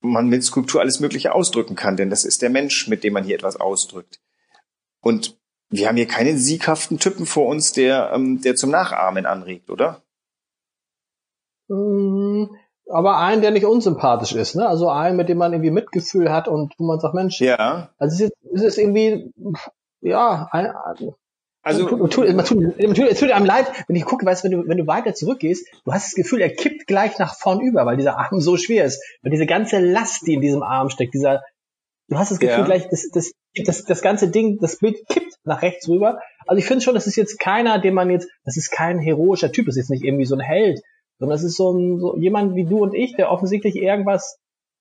[0.01, 3.23] man mit Skulptur alles Mögliche ausdrücken kann, denn das ist der Mensch, mit dem man
[3.23, 4.19] hier etwas ausdrückt.
[5.01, 5.37] Und
[5.69, 10.01] wir haben hier keinen sieghaften Typen vor uns, der, ähm, der zum Nachahmen anregt, oder?
[11.67, 12.49] Mhm.
[12.89, 14.65] Aber einen, der nicht unsympathisch ist, ne?
[14.65, 17.89] Also einen, mit dem man irgendwie Mitgefühl hat und wo man sagt, Mensch, ja.
[17.97, 19.33] Also es ist, es ist irgendwie,
[19.99, 20.73] ja, ein,
[21.67, 24.67] also, tut, tut, tut, tut, es tut einem leid, wenn ich gucke, weißt wenn du,
[24.69, 27.97] wenn du weiter zurückgehst, du hast das Gefühl, er kippt gleich nach vorn über, weil
[27.97, 29.03] dieser Arm so schwer ist.
[29.21, 31.43] Weil diese ganze Last, die in diesem Arm steckt, dieser,
[32.07, 32.65] du hast das Gefühl Ja.
[32.65, 33.33] gleich, das, das,
[33.65, 36.19] das, das ganze Ding, das Bild kippt nach rechts rüber.
[36.45, 39.51] Also ich finde schon, das ist jetzt keiner, den man jetzt, das ist kein heroischer
[39.51, 40.81] Typ, das ist jetzt nicht irgendwie so ein Held,
[41.19, 44.37] sondern das ist so, ein, so jemand wie du und ich, der offensichtlich irgendwas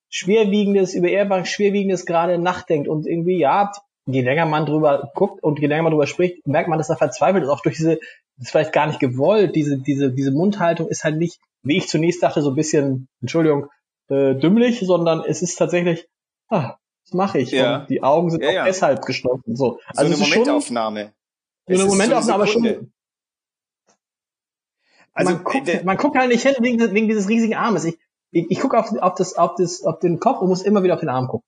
[0.09, 3.73] Schwerwiegendes, über irgendwas Schwerwiegendes gerade nachdenkt und irgendwie, ja,
[4.07, 6.97] je länger man drüber guckt und je länger man drüber spricht, merkt man, dass er
[6.97, 7.97] verzweifelt ist, auch durch diese,
[8.37, 11.89] das ist vielleicht gar nicht gewollt, diese, diese, diese Mundhaltung ist halt nicht, wie ich
[11.89, 13.67] zunächst dachte, so ein bisschen, Entschuldigung,
[14.09, 16.07] äh, dümmlich, sondern es ist tatsächlich,
[16.49, 16.77] ah,
[17.07, 17.53] was mache ich?
[17.53, 17.81] Ja.
[17.81, 18.65] Und die Augen sind Ja, auch ja.
[18.65, 19.55] deshalb geschlossen.
[19.55, 21.13] So, so also eine es ist schon so Momentaufnahme.
[21.69, 22.93] eine Momentaufnahme, aber schon,
[25.13, 27.85] Also, man, guckt, man guckt halt nicht hin wegen, wegen dieses riesigen Armes.
[27.85, 27.99] Ich,
[28.33, 30.95] ich, ich gucke auf, auf, das, auf, das, auf den Kopf und muss immer wieder
[30.95, 31.47] auf den Arm gucken.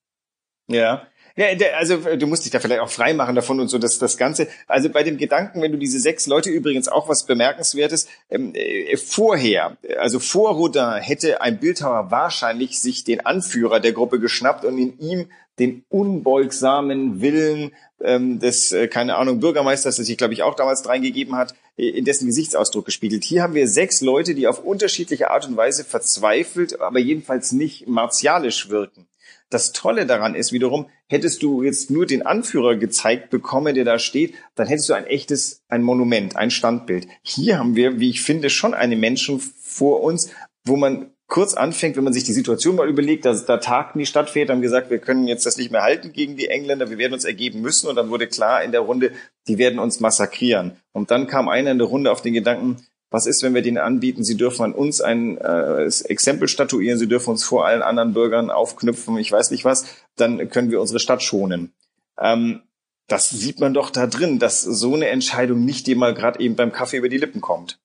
[0.68, 1.07] Ja.
[1.37, 4.16] Ja, also du musst dich da vielleicht auch frei machen davon und so, dass das
[4.16, 4.49] Ganze.
[4.66, 8.97] Also bei dem Gedanken, wenn du diese sechs Leute übrigens auch was bemerkenswertes ähm, äh,
[8.97, 14.79] vorher, also vor Rodin hätte ein Bildhauer wahrscheinlich sich den Anführer der Gruppe geschnappt und
[14.79, 20.42] in ihm den unbeugsamen Willen ähm, des, äh, keine Ahnung, Bürgermeisters, das sich, glaube ich,
[20.42, 23.25] auch damals reingegeben hat, äh, in dessen Gesichtsausdruck gespiegelt.
[23.25, 27.88] Hier haben wir sechs Leute, die auf unterschiedliche Art und Weise verzweifelt, aber jedenfalls nicht
[27.88, 29.07] martialisch wirken.
[29.51, 33.99] Das Tolle daran ist wiederum, hättest du jetzt nur den Anführer gezeigt bekommen, der da
[33.99, 37.09] steht, dann hättest du ein echtes, ein Monument, ein Standbild.
[37.23, 40.31] Hier haben wir, wie ich finde, schon einen Menschen vor uns,
[40.64, 44.06] wo man kurz anfängt, wenn man sich die Situation mal überlegt, da, da tagten die
[44.06, 47.12] Stadtväter, haben gesagt, wir können jetzt das nicht mehr halten gegen die Engländer, wir werden
[47.12, 47.86] uns ergeben müssen.
[47.86, 49.12] Und dann wurde klar in der Runde,
[49.46, 50.72] die werden uns massakrieren.
[50.92, 52.76] Und dann kam einer in der Runde auf den Gedanken,
[53.10, 57.08] was ist, wenn wir denen anbieten, sie dürfen an uns ein äh, Exempel statuieren, sie
[57.08, 59.86] dürfen uns vor allen anderen Bürgern aufknüpfen, ich weiß nicht was,
[60.16, 61.72] dann können wir unsere Stadt schonen.
[62.18, 62.62] Ähm,
[63.06, 66.56] das sieht man doch da drin, dass so eine Entscheidung nicht dir mal gerade eben
[66.56, 67.78] beim Kaffee über die Lippen kommt.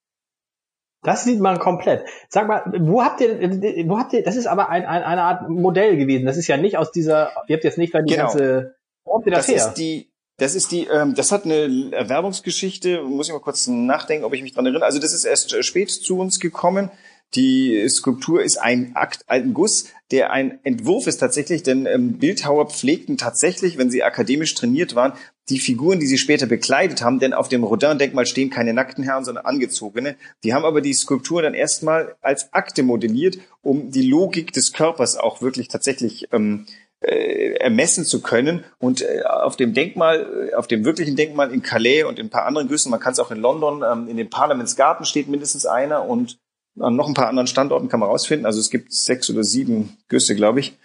[1.04, 2.06] Das sieht man komplett.
[2.30, 3.40] Sag mal, wo habt ihr,
[3.88, 6.26] wo habt ihr, das ist aber ein, ein, eine Art Modell gewesen.
[6.26, 8.28] Das ist ja nicht aus dieser, ihr habt jetzt nicht da die Genau.
[8.28, 9.68] ganze, wo habt ihr das, Das her?
[9.68, 14.26] ist die, das ist die, ähm, das hat eine Erwerbungsgeschichte, muss ich mal kurz nachdenken,
[14.26, 14.86] ob ich mich dran erinnere.
[14.86, 16.90] Also das ist erst spät zu uns gekommen.
[17.36, 22.70] Die Skulptur ist ein Akt, ein Guss, der ein Entwurf ist tatsächlich, denn ähm, Bildhauer
[22.70, 25.14] pflegten tatsächlich, wenn sie akademisch trainiert waren,
[25.50, 29.26] die Figuren, die sie später bekleidet haben, denn auf dem Rodin-Denkmal stehen keine nackten Herren,
[29.26, 30.16] sondern angezogene.
[30.44, 35.18] Die haben aber die Skulptur dann erstmal als Akte modelliert, um die Logik des Körpers
[35.18, 36.66] auch wirklich tatsächlich ähm,
[37.02, 38.64] äh, ermessen zu können.
[38.80, 42.30] Und äh, auf dem Denkmal, äh, auf dem wirklichen Denkmal in Calais und in ein
[42.30, 45.28] paar anderen Güssen, man kann es auch in London, ähm, in den Parliaments Garden steht
[45.28, 46.38] mindestens einer und
[46.80, 48.46] an noch ein paar anderen Standorten kann man rausfinden.
[48.46, 50.78] Also es gibt sechs oder sieben Güsse, glaube ich.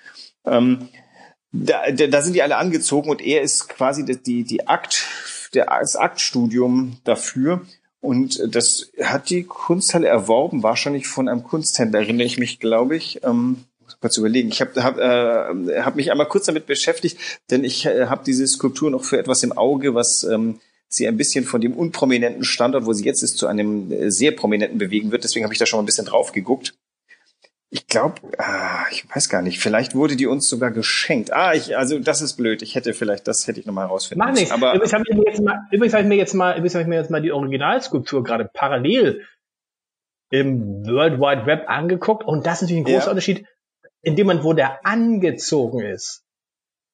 [0.45, 0.89] Ähm,
[1.53, 5.07] da, da, sind die alle angezogen und er ist quasi die, die, die Akt,
[5.55, 7.63] der, das Aktstudium dafür.
[8.01, 13.25] Und das hat die Kunsthalle erworben, wahrscheinlich von einem Kunsthändler, erinnere ich mich, glaube ich.
[13.25, 14.51] Ähm, muss kurz überlegen.
[14.51, 17.19] Ich habe hab, äh, hab mich einmal kurz damit beschäftigt,
[17.51, 21.17] denn ich äh, habe diese Skulptur noch für etwas im Auge, was ähm, sie ein
[21.17, 25.13] bisschen von dem unprominenten Standort, wo sie jetzt ist, zu einem äh, sehr prominenten bewegen
[25.13, 25.25] wird.
[25.25, 26.75] Deswegen habe ich da schon mal ein bisschen drauf geguckt.
[27.71, 31.35] Ich glaube, ah, ich weiß gar nicht, vielleicht wurde die uns sogar geschenkt.
[31.35, 32.63] Ah, ich, also das ist blöd.
[32.63, 34.51] Ich hätte vielleicht, das hätte ich nochmal herausfinden Mach nichts.
[34.51, 36.83] Aber Übrigens habe ich mir jetzt mal, übrigens habe ich mir jetzt mal, übrigens habe
[36.83, 39.27] ich mir jetzt mal die Originalskulptur gerade parallel
[40.31, 43.11] im World Wide Web angeguckt und das ist natürlich ein großer Ja.
[43.11, 43.47] Unterschied.
[44.01, 46.23] In dem Moment, wo der angezogen ist,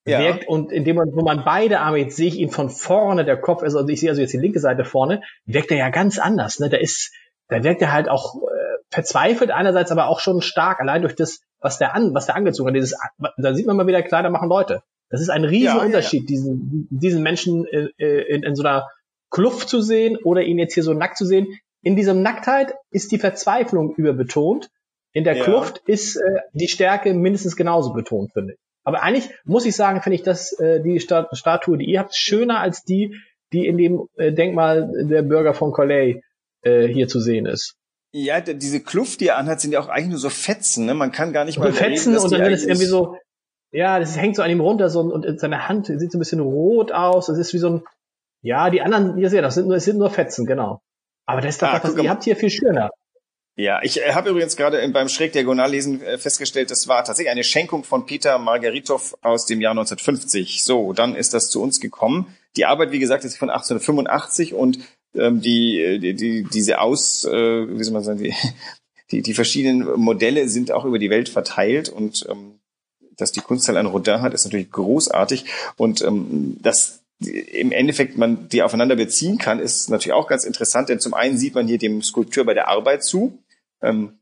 [0.07, 0.19] Ja.
[0.21, 3.25] wirkt und in dem Moment, wo man beide Arme, jetzt sehe ich ihn von vorne,
[3.25, 5.89] der Kopf ist, also ich sehe also jetzt die linke Seite vorne, wirkt er ja
[5.89, 6.61] ganz anders.
[6.61, 6.69] Ne?
[6.69, 7.13] Da ist,
[7.49, 11.41] da wirkt er halt auch äh, verzweifelt einerseits, aber auch schon stark, allein durch das,
[11.59, 12.77] was der an, was der angezogen hat.
[12.77, 12.97] Dieses,
[13.39, 14.83] da sieht man mal wieder, Kleider machen Leute.
[15.09, 15.87] Das ist ein riesen Ja, ja, ja.
[15.87, 18.89] Unterschied, diesen, diesen Menschen äh, in, in so einer
[19.31, 21.47] Kluft zu sehen oder ihn jetzt hier so nackt zu sehen.
[21.83, 24.71] In diesem Nacktheit ist die Verzweiflung überbetont.
[25.13, 25.41] In der.
[25.41, 28.59] Kluft ist äh, die Stärke mindestens genauso betont, finde ich.
[28.85, 32.15] Aber eigentlich muss ich sagen, finde ich, dass äh, die Sta Statue, die ihr habt,
[32.15, 33.17] schöner als die,
[33.53, 36.21] die in dem äh, Denkmal der Bürger von Calais
[36.63, 37.77] äh, hier zu sehen ist.
[38.13, 40.87] ja, diese Kluft, die er anhat, sind ja auch eigentlich nur so Fetzen.
[40.87, 40.95] Ne?
[40.95, 43.17] Man kann gar nicht mal So Fetzen überlegen, dass und dann wird es irgendwie so,
[43.73, 46.41] ja, das hängt so an ihm runter so und seine Hand sieht so ein bisschen
[46.41, 47.27] rot aus.
[47.27, 47.83] Das ist wie so ein,
[48.43, 50.81] Ja, die anderen, ihr seht, das sind nur, es sind nur Fetzen, genau.
[51.27, 52.11] Aber das ist doch Ah, was, ihr mal.
[52.11, 52.91] habt hier viel schöner.
[53.57, 57.85] Ja, ich äh, habe übrigens gerade beim Schrägdiagonallesen äh, festgestellt, das war tatsächlich eine Schenkung
[57.85, 60.65] von Peter Margaritow aus dem Jahr 1950.
[60.65, 62.35] So, dann ist das zu uns gekommen.
[62.57, 64.81] Die Arbeit, wie gesagt, ist von 1885 und
[65.15, 68.35] ähm, die, äh, die, die diese Aus, äh, wie soll man sagen, die,
[69.13, 72.59] die, die verschiedenen Modelle sind auch über die Welt verteilt und ähm,
[73.17, 75.45] dass die Kunsthalle ein Rodin hat, ist natürlich großartig
[75.77, 80.89] und ähm, dass im Endeffekt man die aufeinander beziehen kann, ist natürlich auch ganz interessant,
[80.89, 83.39] denn zum einen sieht man hier dem Skulpteur bei der Arbeit zu,
[83.83, 84.19] ähm,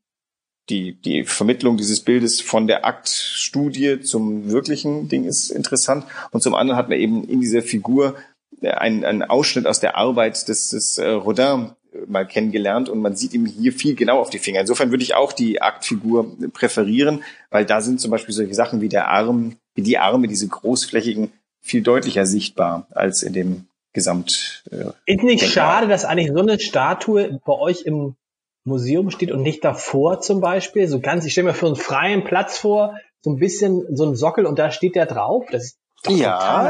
[0.69, 6.07] die, die Vermittlung dieses Bildes von der Aktstudie zum wirklichen Ding ist interessant.
[6.31, 8.15] Und zum anderen hat man eben in dieser Figur
[8.61, 11.73] äh, einen, einen Ausschnitt aus der Arbeit des, des äh, Rodin
[12.07, 14.61] mal kennengelernt und man sieht ihm hier viel genau auf die Finger.
[14.61, 18.88] Insofern würde ich auch die Aktfigur präferieren, weil da sind zum Beispiel solche Sachen wie
[18.88, 24.65] der Arm, wie die Arme, diese großflächigen, viel deutlicher sichtbar als in dem Gesamt.
[24.71, 25.49] Äh, Ist nicht Denkmal.
[25.49, 28.17] schade, dass eigentlich so eine Statue bei euch im
[28.64, 30.88] Museum steht und nicht davor zum Beispiel?
[30.88, 34.14] So ganz, ich stelle mir für einen freien Platz vor, so ein bisschen so ein
[34.14, 35.44] Sockel und da steht der drauf.
[35.51, 36.12] Das ist doch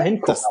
[0.03, 0.33] Hingucker.
[0.33, 0.45] das,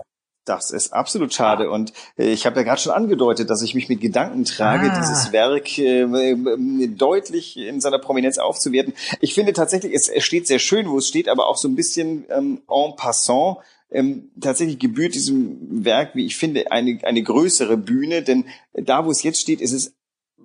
[0.45, 1.69] das ist absolut schade.
[1.69, 4.99] Und äh, ich habe ja gerade schon angedeutet, dass ich mich mit Gedanken trage, Ah.
[4.99, 8.93] dieses Werk äh, äh, deutlich in seiner Prominenz aufzuwerten.
[9.19, 11.75] Ich finde tatsächlich, es, es steht sehr schön, wo es steht, aber auch so ein
[11.75, 13.57] bisschen ähm, en passant.
[13.93, 19.11] Ähm, tatsächlich gebührt diesem Werk, wie ich finde, eine, eine größere Bühne, denn da, wo
[19.11, 19.93] es jetzt steht, ist es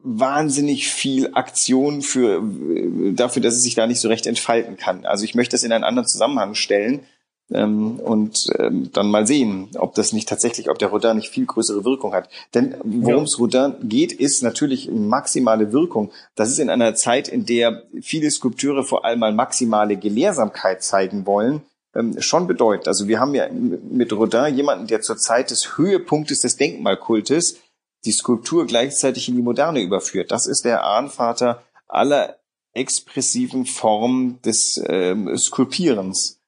[0.06, 2.42] wahnsinnig viel Aktion für
[3.12, 5.04] dafür, dass es sich da nicht so recht entfalten kann.
[5.04, 7.00] Also ich möchte das in einen anderen Zusammenhang stellen
[7.52, 11.46] ähm, und ähm, dann mal sehen, ob das nicht tatsächlich, ob der Rodin nicht viel
[11.46, 12.28] größere Wirkung hat.
[12.54, 16.12] Denn worum es Rodin geht, ist natürlich maximale Wirkung.
[16.34, 21.26] Das ist in einer Zeit, in der viele Skulpteure vor allem mal maximale Gelehrsamkeit zeigen
[21.26, 21.62] wollen,
[21.94, 22.88] ähm, schon bedeutet.
[22.88, 27.58] Also wir haben ja mit Rodin jemanden, der zur Zeit des Höhepunktes des Denkmalkultes
[28.06, 30.30] die Skulptur gleichzeitig in die Moderne überführt.
[30.30, 32.36] Das ist der Ahnvater aller
[32.72, 36.40] expressiven Formen des ähm, Skulpierens.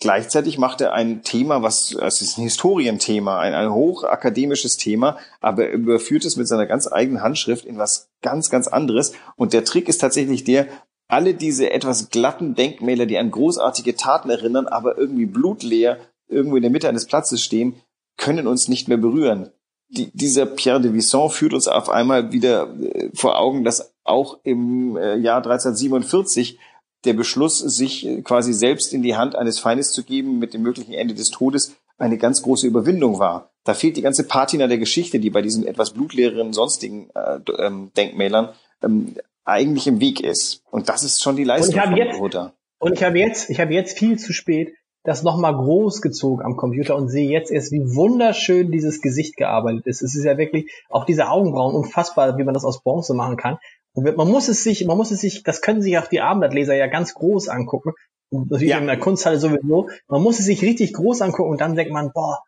[0.00, 5.66] Gleichzeitig macht er ein Thema, was es ist ein Historienthema, ein, ein hochakademisches Thema, aber
[5.66, 9.12] er überführt es mit seiner ganz eigenen Handschrift in was ganz, ganz anderes.
[9.36, 10.68] Und der Trick ist tatsächlich der,
[11.08, 16.62] alle diese etwas glatten Denkmäler, die an großartige Taten erinnern, aber irgendwie blutleer irgendwo in
[16.62, 17.80] der Mitte eines Platzes stehen,
[18.16, 19.50] können uns nicht mehr berühren.
[19.96, 24.38] Die, dieser Pierre de Visson führt uns auf einmal wieder äh, vor Augen, dass auch
[24.42, 26.58] im äh, Jahr 1347
[27.04, 30.62] der Beschluss, sich äh, quasi selbst in die Hand eines Feindes zu geben mit dem
[30.62, 33.50] möglichen Ende des Todes, eine ganz große Überwindung war.
[33.64, 37.92] Da fehlt die ganze Patina der Geschichte, die bei diesen etwas blutleeren sonstigen äh, ähm,
[37.96, 38.48] Denkmälern
[38.82, 40.62] ähm, eigentlich im Weg ist.
[40.70, 42.50] Und das ist schon die Leistung ich habe von jetzt- Rodin.
[42.78, 44.74] Und ich habe jetzt, ich habe jetzt viel zu spät
[45.04, 49.86] das nochmal groß gezogen am Computer und sehe jetzt erst, wie wunderschön dieses Gesicht gearbeitet
[49.86, 50.02] ist.
[50.02, 53.58] Es ist ja wirklich, auch diese Augenbrauen, unfassbar, wie man das aus Bronze machen kann.
[53.92, 56.74] Und man muss es sich, man muss es sich, das können sich auch die Abendblattleser
[56.74, 57.92] ja ganz groß angucken.
[58.30, 58.78] Und natürlich Ja.
[58.78, 59.88] in der Kunsthalle sowieso.
[60.08, 62.40] Man muss es sich richtig groß angucken und dann denkt man, boah,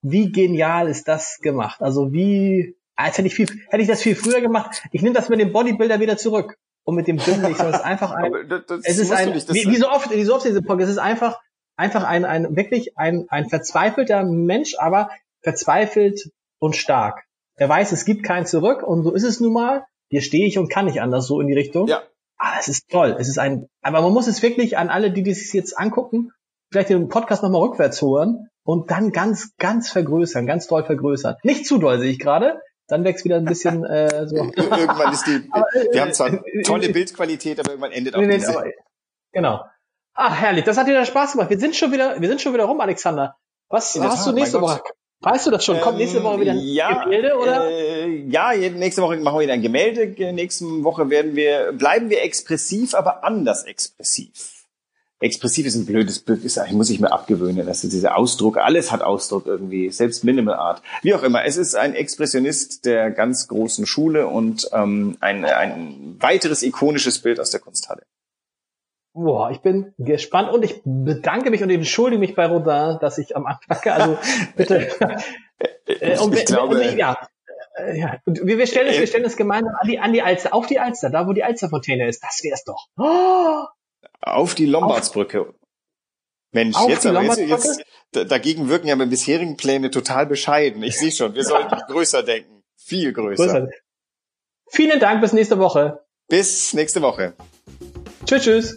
[0.00, 1.82] wie genial ist das gemacht?
[1.82, 4.82] Also wie, als hätte ich viel, hätte ich das viel früher gemacht.
[4.92, 6.56] Ich nehme das mit dem Bodybuilder wieder zurück.
[6.84, 9.52] Und mit dem Dümmlich, sondern es ist einfach ein, das, das es ist ein, nicht,
[9.52, 11.38] wie, wie so oft, wie so oft in diesem Podcast, es ist einfach,
[11.78, 15.10] einfach ein, ein, wirklich ein, ein verzweifelter Mensch, aber
[15.40, 17.24] verzweifelt und stark.
[17.56, 19.84] Er weiß, es gibt kein Zurück und so ist es nun mal.
[20.10, 21.86] Hier stehe ich und kann nicht anders, so in die Richtung.
[21.86, 22.02] Ja.
[22.36, 23.16] Ah, es ist toll.
[23.18, 26.30] Es ist ein, aber man muss es wirklich an alle, die das jetzt angucken,
[26.70, 31.36] vielleicht den Podcast nochmal rückwärts hören und dann ganz, ganz vergrößern, ganz doll vergrößern.
[31.42, 32.60] Nicht zu doll, sehe ich gerade.
[32.86, 34.36] Dann wächst wieder ein bisschen äh, so.
[34.36, 38.20] irgendwann ist die, äh, wir haben zwar äh, tolle äh, Bildqualität, aber irgendwann endet auch
[38.20, 38.64] Nee, nee, aber,
[39.32, 39.64] genau.
[40.20, 40.64] Ah, herrlich.
[40.64, 41.48] Das hat dir Spaß gemacht.
[41.48, 43.36] Wir sind schon wieder, wir sind schon wieder rum, Alexander.
[43.68, 44.80] Was In hast Tat, du nächste Woche?
[45.20, 45.80] Weißt du das schon?
[45.80, 47.68] Kommt nächste Woche wieder ein Ähm, ja, Gemälde oder?
[47.70, 50.08] Äh, ja, nächste Woche machen wir wieder ein Gemälde.
[50.08, 54.64] Ge- Nächste Woche werden wir, bleiben wir expressiv, aber anders expressiv.
[55.20, 57.64] Expressiv ist ein blödes Bild, ist, muss ich mir abgewöhnen.
[57.64, 60.82] Das ist dieser Ausdruck, alles hat Ausdruck irgendwie, selbst Minimal Art.
[61.02, 66.16] Wie auch immer, es ist ein Expressionist der ganz großen Schule und ähm, ein, ein
[66.18, 68.02] weiteres ikonisches Bild aus der Kunsthalle.
[69.20, 73.34] Boah, ich bin gespannt und ich bedanke mich und entschuldige mich bei Rodin, dass ich
[73.36, 74.18] am Anfang, also
[74.56, 74.88] bitte.
[75.86, 77.16] Äh, und ich glaube, wenn- ja.
[77.76, 80.22] Äh, Ja, und wir, wir stellen es, wir stellen es gemeinsam an die, an die
[80.22, 82.22] Alster, auf die Alster, da wo die Alsterfontäne ist.
[82.22, 82.86] Das wär's doch.
[82.96, 83.64] Oh,
[84.20, 85.52] Auf die Lombardsbrücke.
[86.52, 90.82] Mensch, Auf jetzt aber jetzt, jetzt da- dagegen wirken ja meine bisherigen Pläne total bescheiden.
[90.84, 92.62] Ich sehe schon, wir sollten größer denken.
[92.76, 93.44] Viel größer.
[93.44, 93.68] größer.
[94.70, 96.04] Vielen Dank, bis nächste Woche.
[96.28, 97.34] Bis nächste Woche.
[98.26, 98.76] Tschüss, tschüss.